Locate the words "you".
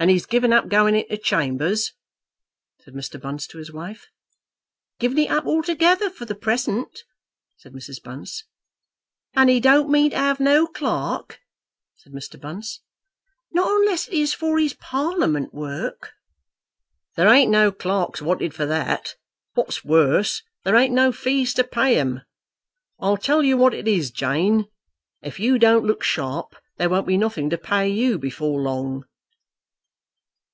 23.42-23.56, 25.40-25.58, 27.88-28.16